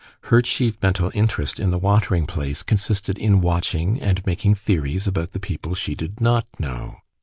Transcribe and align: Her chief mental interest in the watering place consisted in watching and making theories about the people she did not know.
Her 0.33 0.41
chief 0.41 0.79
mental 0.81 1.11
interest 1.13 1.59
in 1.59 1.69
the 1.69 1.77
watering 1.77 2.25
place 2.25 2.63
consisted 2.63 3.19
in 3.19 3.39
watching 3.39 4.01
and 4.01 4.25
making 4.25 4.55
theories 4.55 5.05
about 5.05 5.33
the 5.33 5.39
people 5.39 5.75
she 5.75 5.93
did 5.93 6.19
not 6.19 6.47
know. 6.57 7.01